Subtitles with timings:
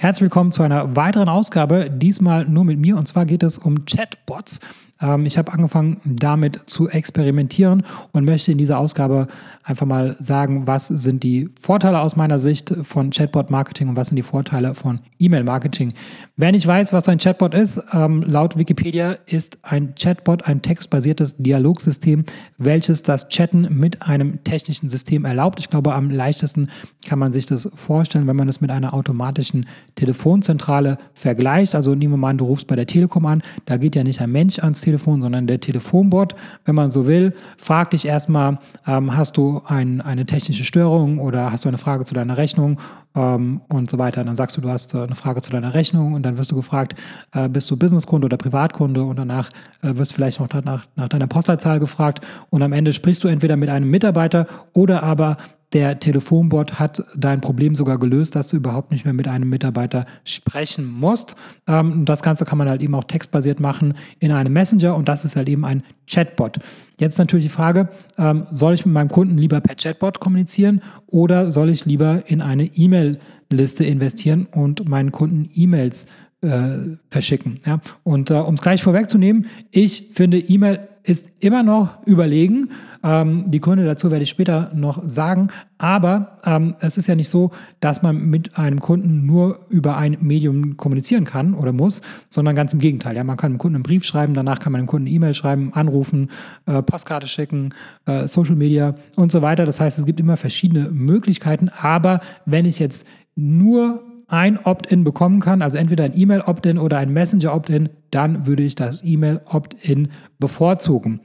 [0.00, 3.84] Herzlich willkommen zu einer weiteren Ausgabe, diesmal nur mit mir und zwar geht es um
[3.84, 4.60] Chatbots.
[5.00, 9.28] Ähm, ich habe angefangen damit zu experimentieren und möchte in dieser Ausgabe
[9.62, 14.16] einfach mal sagen, was sind die Vorteile aus meiner Sicht von Chatbot-Marketing und was sind
[14.16, 15.94] die Vorteile von E-Mail-Marketing.
[16.36, 21.36] Wer nicht weiß, was ein Chatbot ist, ähm, laut Wikipedia ist ein Chatbot ein textbasiertes
[21.38, 22.24] Dialogsystem,
[22.58, 25.60] welches das Chatten mit einem technischen System erlaubt.
[25.60, 26.68] Ich glaube, am leichtesten
[27.06, 31.74] kann man sich das vorstellen, wenn man es mit einer automatischen Telefonzentrale vergleicht.
[31.74, 34.20] Also nehmen wir mal an, du rufst bei der Telekom an, da geht ja nicht
[34.20, 38.58] ein Mensch ans Telefon, Telefon, sondern der Telefonbot, wenn man so will, fragt dich erstmal,
[38.86, 42.78] ähm, hast du ein, eine technische Störung oder hast du eine Frage zu deiner Rechnung
[43.14, 44.24] ähm, und so weiter.
[44.24, 46.56] Dann sagst du, du hast äh, eine Frage zu deiner Rechnung und dann wirst du
[46.56, 46.94] gefragt,
[47.32, 49.02] äh, bist du Businesskunde oder Privatkunde?
[49.02, 49.48] Und danach
[49.82, 52.20] äh, wirst du vielleicht noch nach, nach deiner Postleitzahl gefragt.
[52.50, 55.36] Und am Ende sprichst du entweder mit einem Mitarbeiter oder aber
[55.72, 60.06] der Telefonbot hat dein Problem sogar gelöst, dass du überhaupt nicht mehr mit einem Mitarbeiter
[60.24, 61.36] sprechen musst.
[61.68, 65.24] Ähm, das Ganze kann man halt eben auch textbasiert machen in einem Messenger und das
[65.24, 66.58] ist halt eben ein Chatbot.
[66.98, 71.50] Jetzt natürlich die Frage, ähm, soll ich mit meinem Kunden lieber per Chatbot kommunizieren oder
[71.50, 76.06] soll ich lieber in eine E-Mail-Liste investieren und meinen Kunden E-Mails
[76.42, 77.60] äh, verschicken.
[77.64, 77.80] Ja?
[78.02, 82.70] Und äh, um es gleich vorwegzunehmen, ich finde E-Mail ist immer noch überlegen.
[83.02, 85.48] Ähm, die Gründe dazu werde ich später noch sagen.
[85.78, 90.18] Aber ähm, es ist ja nicht so, dass man mit einem Kunden nur über ein
[90.20, 93.16] Medium kommunizieren kann oder muss, sondern ganz im Gegenteil.
[93.16, 95.34] Ja, man kann dem Kunden einen Brief schreiben, danach kann man dem Kunden eine E-Mail
[95.34, 96.30] schreiben, anrufen,
[96.66, 97.74] äh, Postkarte schicken,
[98.06, 99.64] äh, Social Media und so weiter.
[99.64, 101.70] Das heißt, es gibt immer verschiedene Möglichkeiten.
[101.70, 107.12] Aber wenn ich jetzt nur ein Opt-in bekommen kann, also entweder ein E-Mail-Opt-in oder ein
[107.12, 111.20] Messenger-Opt-in, dann würde ich das E-Mail-Opt-in bevorzugen.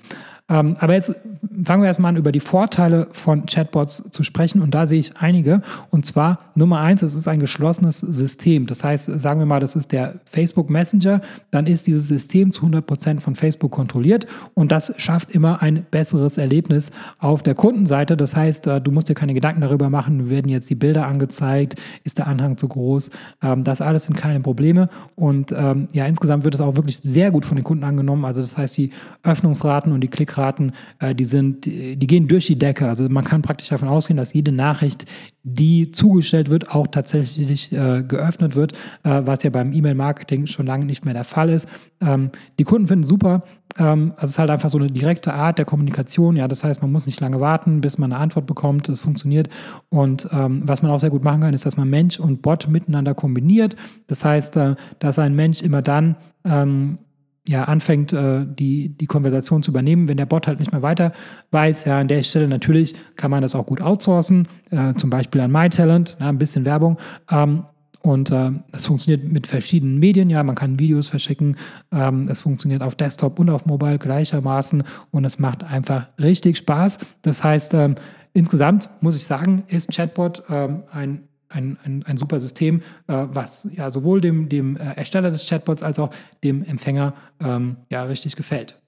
[0.47, 1.15] Ähm, aber jetzt
[1.63, 4.61] fangen wir erstmal an, über die Vorteile von Chatbots zu sprechen.
[4.61, 5.61] Und da sehe ich einige.
[5.89, 8.67] Und zwar Nummer eins, es ist ein geschlossenes System.
[8.67, 11.21] Das heißt, sagen wir mal, das ist der Facebook Messenger.
[11.49, 14.27] Dann ist dieses System zu 100 Prozent von Facebook kontrolliert.
[14.53, 18.15] Und das schafft immer ein besseres Erlebnis auf der Kundenseite.
[18.15, 21.75] Das heißt, äh, du musst dir keine Gedanken darüber machen, werden jetzt die Bilder angezeigt,
[22.03, 23.09] ist der Anhang zu groß.
[23.41, 24.89] Ähm, das alles sind keine Probleme.
[25.15, 28.25] Und ähm, ja, insgesamt wird es auch wirklich sehr gut von den Kunden angenommen.
[28.25, 28.91] Also das heißt, die
[29.23, 32.87] Öffnungsraten und die Klick Klickraten, äh, die sind, die gehen durch die Decke.
[32.87, 35.05] Also man kann praktisch davon ausgehen, dass jede Nachricht,
[35.43, 38.73] die zugestellt wird, auch tatsächlich äh, geöffnet wird,
[39.03, 41.69] äh, was ja beim E-Mail-Marketing schon lange nicht mehr der Fall ist.
[42.01, 43.43] Ähm, die Kunden finden super.
[43.77, 46.35] Ähm, also es ist halt einfach so eine direkte Art der Kommunikation.
[46.35, 48.89] Ja, das heißt, man muss nicht lange warten, bis man eine Antwort bekommt.
[48.89, 49.49] Es funktioniert.
[49.89, 52.67] Und ähm, was man auch sehr gut machen kann, ist, dass man Mensch und Bot
[52.67, 53.75] miteinander kombiniert.
[54.07, 56.99] Das heißt, äh, dass ein Mensch immer dann ähm,
[57.47, 61.13] ja, anfängt, äh, die, die Konversation zu übernehmen, wenn der Bot halt nicht mehr weiter
[61.51, 61.85] weiß.
[61.85, 65.51] Ja, an der Stelle natürlich kann man das auch gut outsourcen, äh, zum Beispiel an
[65.51, 66.97] MyTalent, ja, ein bisschen Werbung.
[67.29, 67.63] Ähm,
[68.01, 71.57] und äh, es funktioniert mit verschiedenen Medien, ja, man kann Videos verschicken,
[71.91, 76.99] ähm, es funktioniert auf Desktop und auf Mobile gleichermaßen und es macht einfach richtig Spaß.
[77.23, 77.95] Das heißt, ähm,
[78.33, 83.67] insgesamt muss ich sagen, ist Chatbot ähm, ein ein, ein, ein super System, äh, was
[83.71, 86.11] ja sowohl dem, dem äh, Ersteller des Chatbots als auch
[86.43, 88.79] dem Empfänger ähm, ja richtig gefällt.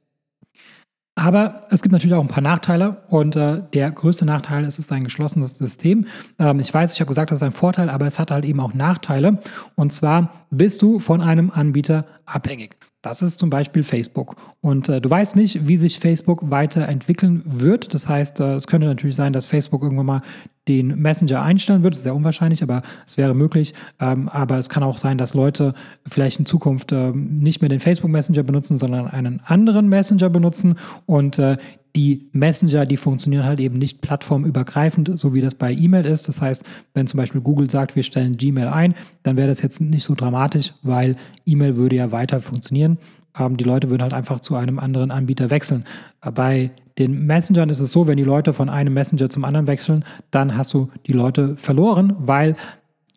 [1.15, 4.85] Aber es gibt natürlich auch ein paar Nachteile und äh, der größte Nachteil ist, es
[4.85, 6.05] ist ein geschlossenes System.
[6.37, 8.59] Ähm, ich weiß, ich habe gesagt, das ist ein Vorteil, aber es hat halt eben
[8.59, 9.39] auch Nachteile.
[9.73, 12.77] Und zwar bist du von einem Anbieter abhängig.
[13.03, 14.35] Das ist zum Beispiel Facebook.
[14.59, 17.93] Und äh, du weißt nicht, wie sich Facebook weiterentwickeln wird.
[17.93, 20.21] Das heißt, äh, es könnte natürlich sein, dass Facebook irgendwann mal
[20.67, 21.93] den Messenger einstellen wird.
[21.93, 23.73] Das ist sehr unwahrscheinlich, aber es wäre möglich.
[23.99, 25.73] Ähm, aber es kann auch sein, dass Leute
[26.09, 30.75] vielleicht in Zukunft äh, nicht mehr den Facebook Messenger benutzen, sondern einen anderen Messenger benutzen.
[31.05, 31.57] Und äh,
[31.95, 36.27] die Messenger, die funktionieren halt eben nicht plattformübergreifend, so wie das bei E-Mail ist.
[36.27, 38.93] Das heißt, wenn zum Beispiel Google sagt, wir stellen Gmail ein,
[39.23, 41.15] dann wäre das jetzt nicht so dramatisch, weil
[41.45, 42.97] E-Mail würde ja weiter funktionieren.
[43.37, 45.85] Ähm, die Leute würden halt einfach zu einem anderen Anbieter wechseln.
[46.21, 50.03] Bei den Messengern ist es so, wenn die Leute von einem Messenger zum anderen wechseln,
[50.31, 52.55] dann hast du die Leute verloren, weil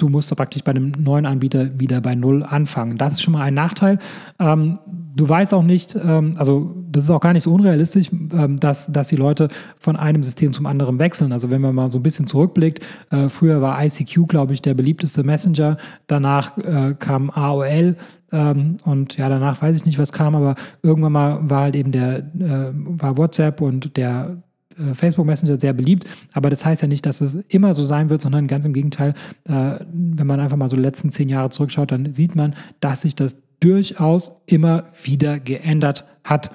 [0.00, 2.96] du musst praktisch bei einem neuen Anbieter wieder bei Null anfangen.
[2.98, 3.98] Das ist schon mal ein Nachteil.
[4.38, 4.78] Ähm,
[5.14, 8.90] du weißt auch nicht, ähm, also das ist auch gar nicht so unrealistisch, ähm, dass,
[8.92, 9.48] dass die Leute
[9.78, 11.32] von einem System zum anderen wechseln.
[11.32, 14.74] Also wenn man mal so ein bisschen zurückblickt, äh, früher war ICQ, glaube ich, der
[14.74, 15.76] beliebteste Messenger,
[16.06, 17.96] danach äh, kam AOL
[18.32, 21.92] ähm, und ja, danach weiß ich nicht, was kam, aber irgendwann mal war halt eben
[21.92, 24.42] der, äh, war WhatsApp und der
[24.80, 28.10] äh, Facebook Messenger sehr beliebt, aber das heißt ja nicht, dass es immer so sein
[28.10, 31.50] wird, sondern ganz im Gegenteil, äh, wenn man einfach mal so die letzten zehn Jahre
[31.50, 36.50] zurückschaut, dann sieht man, dass sich das durchaus immer wieder geändert hat.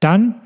[0.00, 0.36] Dann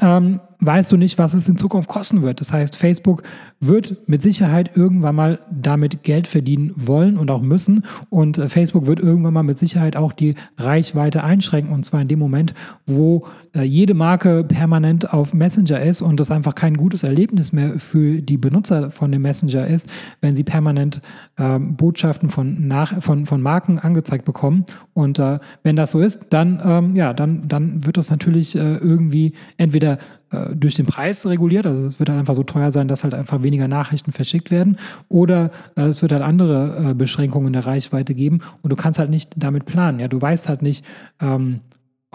[0.00, 2.40] ähm, weißt du nicht, was es in Zukunft kosten wird.
[2.40, 3.22] Das heißt, Facebook
[3.60, 7.84] wird mit Sicherheit irgendwann mal damit Geld verdienen wollen und auch müssen.
[8.10, 11.72] Und äh, Facebook wird irgendwann mal mit Sicherheit auch die Reichweite einschränken.
[11.72, 12.54] Und zwar in dem Moment,
[12.86, 17.78] wo äh, jede Marke permanent auf Messenger ist und das einfach kein gutes Erlebnis mehr
[17.78, 19.88] für die Benutzer von dem Messenger ist,
[20.20, 21.00] wenn sie permanent
[21.38, 24.64] ähm, Botschaften von, nach, von, von Marken angezeigt bekommen.
[24.94, 28.76] Und äh, wenn das so ist, dann, ähm, ja, dann, dann wird das natürlich äh,
[28.76, 32.88] irgendwie entweder äh, durch den Preis reguliert, also es wird halt einfach so teuer sein,
[32.88, 34.78] dass halt einfach weniger Nachrichten verschickt werden,
[35.08, 39.10] oder äh, es wird halt andere äh, Beschränkungen der Reichweite geben und du kannst halt
[39.10, 40.00] nicht damit planen.
[40.00, 40.84] Ja, du weißt halt nicht,
[41.20, 41.60] ähm,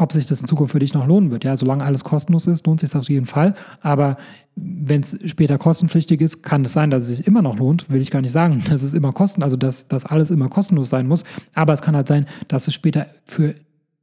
[0.01, 1.43] ob sich das in Zukunft für dich noch lohnen wird.
[1.43, 3.53] Ja, solange alles kostenlos ist, lohnt sich das auf jeden Fall.
[3.81, 4.17] Aber
[4.55, 7.89] wenn es später kostenpflichtig ist, kann es sein, dass es sich immer noch lohnt.
[7.89, 10.89] Will ich gar nicht sagen, dass es immer kosten, also dass das alles immer kostenlos
[10.89, 11.23] sein muss.
[11.53, 13.55] Aber es kann halt sein, dass es später für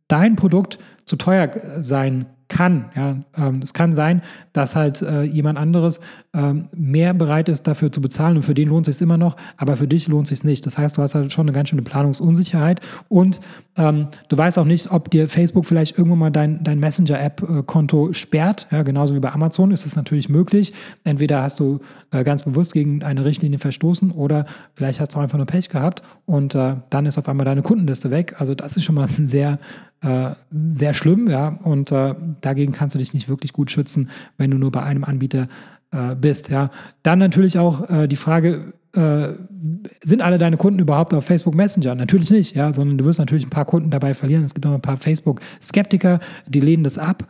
[0.06, 1.50] dein Produkt zu teuer
[1.80, 2.86] sein kann.
[2.96, 4.22] Ja, ähm, es kann sein,
[4.52, 6.00] dass halt äh, jemand anderes
[6.34, 9.36] ähm, mehr bereit ist, dafür zu bezahlen und für den lohnt es sich immer noch,
[9.56, 10.64] aber für dich lohnt es sich nicht.
[10.64, 13.40] Das heißt, du hast halt schon eine ganz schöne Planungsunsicherheit und
[13.76, 18.66] ähm, du weißt auch nicht, ob dir Facebook vielleicht irgendwann mal dein, dein Messenger-App-Konto sperrt.
[18.70, 20.72] Ja, genauso wie bei Amazon ist es natürlich möglich.
[21.04, 21.80] Entweder hast du
[22.10, 26.02] äh, ganz bewusst gegen eine Richtlinie verstoßen oder vielleicht hast du einfach nur Pech gehabt
[26.24, 28.36] und äh, dann ist auf einmal deine Kundenliste weg.
[28.38, 29.58] Also das ist schon mal ein sehr
[30.00, 34.50] äh, sehr schlimm, ja, und äh, dagegen kannst du dich nicht wirklich gut schützen, wenn
[34.50, 35.48] du nur bei einem Anbieter
[35.90, 36.70] äh, bist, ja.
[37.02, 39.28] Dann natürlich auch äh, die Frage, äh,
[40.02, 41.94] sind alle deine Kunden überhaupt auf Facebook Messenger?
[41.94, 44.44] Natürlich nicht, ja, sondern du wirst natürlich ein paar Kunden dabei verlieren.
[44.44, 47.24] Es gibt auch ein paar Facebook-Skeptiker, die lehnen das ab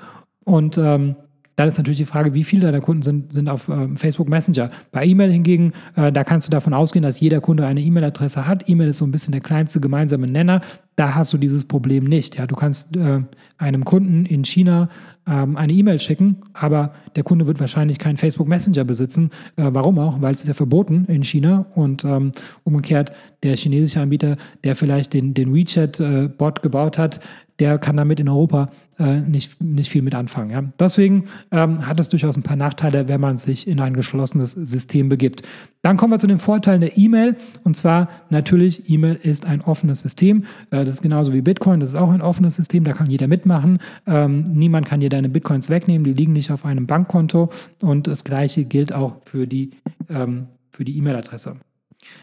[0.45, 1.17] und ähm,
[1.59, 4.71] dann ist natürlich die Frage, wie viele deiner Kunden sind, sind auf äh, Facebook Messenger.
[4.93, 8.69] Bei E-Mail hingegen, äh, da kannst du davon ausgehen, dass jeder Kunde eine E-Mail-Adresse hat.
[8.69, 10.61] E-Mail ist so ein bisschen der kleinste gemeinsame Nenner.
[10.95, 12.39] Da hast du dieses Problem nicht.
[12.39, 13.23] Ja, du kannst äh,
[13.57, 14.89] einem Kunden in China
[15.27, 19.31] ähm, eine E-Mail schicken, aber der Kunde wird wahrscheinlich keinen Facebook Messenger besitzen.
[19.57, 20.23] Äh, warum auch?
[20.23, 22.31] Weil es ist ja verboten in China und ähm,
[22.63, 23.11] umgekehrt
[23.43, 27.19] der chinesische Anbieter, der vielleicht den, den WeChat-Bot äh, gebaut hat,
[27.59, 30.51] der kann damit in Europa äh, nicht, nicht viel mit anfangen.
[30.51, 30.63] Ja?
[30.79, 35.09] Deswegen ähm, hat es durchaus ein paar Nachteile, wenn man sich in ein geschlossenes System
[35.09, 35.43] begibt.
[35.83, 37.37] Dann kommen wir zu den Vorteilen der E-Mail.
[37.65, 40.45] Und zwar natürlich, E-Mail ist ein offenes System.
[40.71, 43.29] Äh, das ist genauso wie Bitcoin, das ist auch ein offenes System, da kann jeder
[43.29, 43.79] mitmachen.
[44.07, 47.51] Ähm, niemand kann dir deine Bitcoins wegnehmen, die liegen nicht auf einem Bankkonto.
[47.83, 49.71] Und das gleiche gilt auch für die
[50.09, 51.57] ähm, für die E-Mail-Adresse.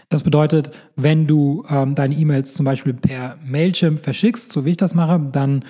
[0.08, 4.78] Das bedeutet, wenn du ähm, deine E-Mails zum Beispiel per Mailchimp verschickst, so wie ich
[4.78, 5.66] das mache, dann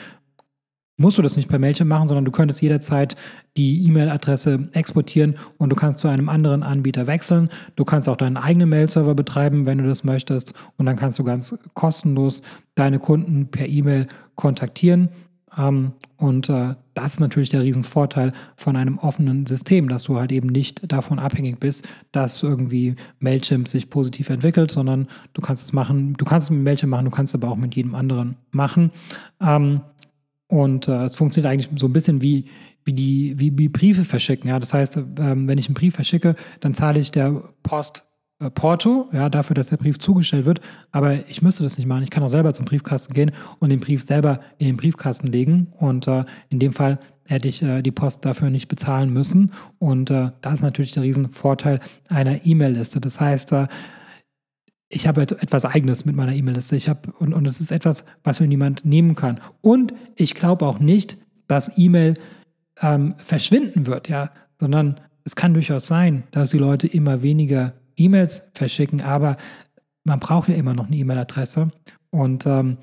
[0.97, 3.15] musst du das nicht per Mailchimp machen, sondern du könntest jederzeit
[3.57, 7.49] die E-Mail-Adresse exportieren und du kannst zu einem anderen Anbieter wechseln.
[7.75, 10.53] Du kannst auch deinen eigenen Mail-Server betreiben, wenn du das möchtest.
[10.77, 12.41] Und dann kannst du ganz kostenlos
[12.75, 15.09] deine Kunden per E-Mail kontaktieren.
[15.57, 20.31] Ähm, und äh, das ist natürlich der Riesenvorteil von einem offenen System, dass du halt
[20.31, 25.73] eben nicht davon abhängig bist, dass irgendwie Mailchimp sich positiv entwickelt, sondern du kannst es
[25.73, 28.37] machen, du kannst es mit Mailchimp machen, du kannst es aber auch mit jedem anderen
[28.51, 28.91] machen.
[30.47, 32.45] Und äh, es funktioniert eigentlich so ein bisschen wie,
[32.83, 34.49] wie, die, wie, wie Briefe verschicken.
[34.49, 34.59] Ja?
[34.59, 38.03] Das heißt, ähm, wenn ich einen Brief verschicke, dann zahle ich der Post
[38.39, 40.59] äh, Porto, ja, dafür, dass der Brief zugestellt wird.
[40.91, 42.03] Aber ich müsste das nicht machen.
[42.03, 45.67] Ich kann auch selber zum Briefkasten gehen und den Brief selber in den Briefkasten legen.
[45.77, 49.51] Und äh, in dem Fall hätte ich äh, die Post dafür nicht bezahlen müssen.
[49.79, 52.99] Und äh, das ist natürlich der Riesenvorteil einer E-Mail-Liste.
[52.99, 53.67] Das heißt, äh,
[54.89, 56.75] ich habe etwas Eigenes mit meiner E-Mail-Liste.
[56.75, 59.39] Ich habe, und, und es ist etwas, was mir niemand nehmen kann.
[59.61, 61.17] Und ich glaube auch nicht,
[61.47, 62.15] dass E-Mail
[62.81, 68.43] ähm, verschwinden wird, ja, sondern es kann durchaus sein, dass die Leute immer weniger E-Mails
[68.53, 69.37] verschicken, aber
[70.03, 71.71] man braucht ja immer noch eine E-Mail-Adresse
[72.11, 72.77] und ähm,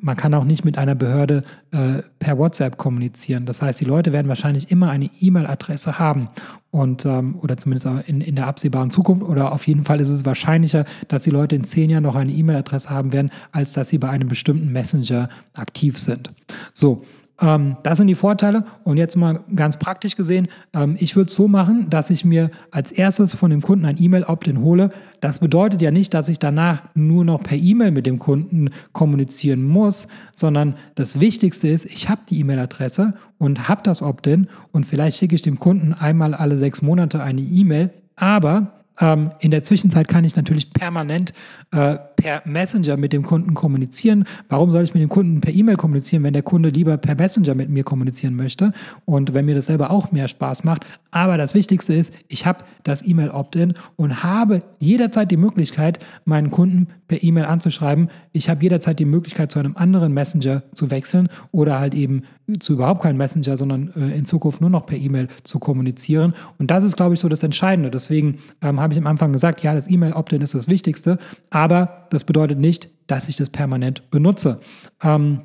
[0.00, 3.46] man kann auch nicht mit einer Behörde äh, per WhatsApp kommunizieren.
[3.46, 6.28] Das heißt, die Leute werden wahrscheinlich immer eine E-Mail-Adresse haben
[6.70, 10.24] und ähm, oder zumindest in, in der absehbaren Zukunft oder auf jeden Fall ist es
[10.24, 13.98] wahrscheinlicher, dass die Leute in zehn Jahren noch eine E-Mail-Adresse haben werden, als dass sie
[13.98, 16.30] bei einem bestimmten Messenger aktiv sind.
[16.72, 17.04] So,
[17.40, 18.64] ähm, das sind die Vorteile.
[18.84, 22.50] Und jetzt mal ganz praktisch gesehen, ähm, ich würde es so machen, dass ich mir
[22.70, 24.90] als erstes von dem Kunden ein E-Mail-Opt-in hole.
[25.20, 29.62] Das bedeutet ja nicht, dass ich danach nur noch per E-Mail mit dem Kunden kommunizieren
[29.62, 35.18] muss, sondern das Wichtigste ist, ich habe die E-Mail-Adresse und habe das Opt-in und vielleicht
[35.18, 37.90] schicke ich dem Kunden einmal alle sechs Monate eine E-Mail.
[38.16, 41.32] Aber ähm, in der Zwischenzeit kann ich natürlich permanent
[41.70, 44.24] äh, per Messenger mit dem Kunden kommunizieren.
[44.48, 47.54] Warum soll ich mit dem Kunden per E-Mail kommunizieren, wenn der Kunde lieber per Messenger
[47.54, 48.72] mit mir kommunizieren möchte
[49.06, 50.84] und wenn mir das selber auch mehr Spaß macht?
[51.12, 56.88] Aber das Wichtigste ist, ich habe das E-Mail-Opt-in und habe jederzeit die Möglichkeit, meinen Kunden
[57.06, 58.10] per E-Mail anzuschreiben.
[58.32, 62.22] Ich habe jederzeit die Möglichkeit, zu einem anderen Messenger zu wechseln oder halt eben
[62.58, 66.34] zu überhaupt keinem Messenger, sondern äh, in Zukunft nur noch per E-Mail zu kommunizieren.
[66.58, 67.90] Und das ist, glaube ich, so das Entscheidende.
[67.90, 71.18] Deswegen ähm, habe ich am Anfang gesagt, ja, das E-Mail-Opt-in ist das Wichtigste,
[71.50, 74.60] aber das bedeutet nicht, dass ich das permanent benutze.
[75.02, 75.42] Ähm,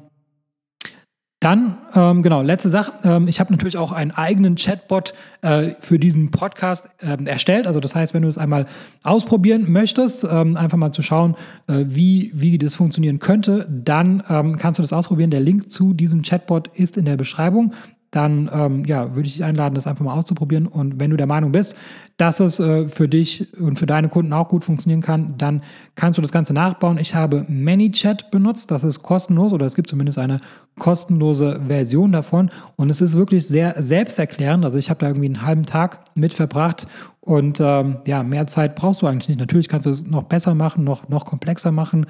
[1.43, 2.93] dann, ähm, genau, letzte Sache.
[3.03, 7.67] Ähm, ich habe natürlich auch einen eigenen Chatbot äh, für diesen Podcast ähm, erstellt.
[7.67, 8.65] Also das heißt, wenn du es einmal
[9.03, 11.35] ausprobieren möchtest, ähm, einfach mal zu schauen,
[11.67, 15.31] äh, wie, wie das funktionieren könnte, dann ähm, kannst du das ausprobieren.
[15.31, 17.73] Der Link zu diesem Chatbot ist in der Beschreibung
[18.15, 20.67] dann ähm, ja, würde ich dich einladen, das einfach mal auszuprobieren.
[20.67, 21.75] Und wenn du der Meinung bist,
[22.17, 25.63] dass es äh, für dich und für deine Kunden auch gut funktionieren kann, dann
[25.95, 26.99] kannst du das Ganze nachbauen.
[26.99, 30.39] Ich habe ManyChat benutzt, das ist kostenlos oder es gibt zumindest eine
[30.77, 32.51] kostenlose Version davon.
[32.75, 34.63] Und es ist wirklich sehr selbsterklärend.
[34.63, 36.87] Also ich habe da irgendwie einen halben Tag mit verbracht
[37.19, 39.39] und ähm, ja, mehr Zeit brauchst du eigentlich nicht.
[39.39, 42.05] Natürlich kannst du es noch besser machen, noch, noch komplexer machen.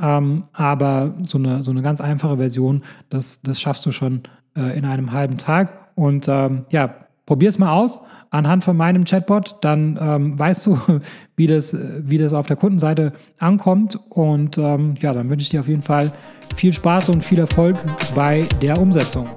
[0.00, 4.22] Ähm, aber so eine, so eine ganz einfache Version, das, das schaffst du schon
[4.56, 5.90] äh, in einem halben Tag.
[5.94, 6.94] Und ähm, ja,
[7.26, 10.78] probier es mal aus anhand von meinem Chatbot, dann ähm, weißt du,
[11.36, 13.98] wie das, wie das auf der Kundenseite ankommt.
[14.08, 16.12] Und ähm, ja, dann wünsche ich dir auf jeden Fall
[16.56, 17.76] viel Spaß und viel Erfolg
[18.14, 19.28] bei der Umsetzung.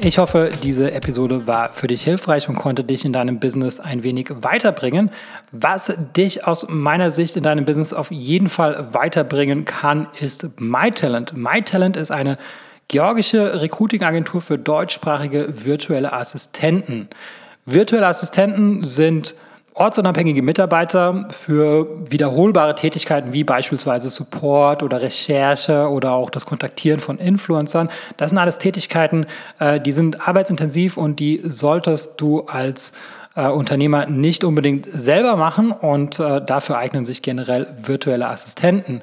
[0.00, 4.02] Ich hoffe, diese Episode war für dich hilfreich und konnte dich in deinem Business ein
[4.02, 5.10] wenig weiterbringen.
[5.50, 11.34] Was dich aus meiner Sicht in deinem Business auf jeden Fall weiterbringen kann, ist MyTalent.
[11.36, 12.36] MyTalent ist eine
[12.88, 17.08] georgische Recruiting-Agentur für deutschsprachige virtuelle Assistenten.
[17.66, 19.34] Virtuelle Assistenten sind
[19.74, 27.18] ortsunabhängige Mitarbeiter für wiederholbare Tätigkeiten wie beispielsweise Support oder Recherche oder auch das Kontaktieren von
[27.18, 27.90] Influencern.
[28.16, 29.26] Das sind alles Tätigkeiten,
[29.58, 32.92] äh, die sind arbeitsintensiv und die solltest du als
[33.34, 39.02] äh, Unternehmer nicht unbedingt selber machen und äh, dafür eignen sich generell virtuelle Assistenten.